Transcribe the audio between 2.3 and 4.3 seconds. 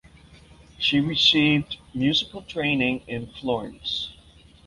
training in Florence.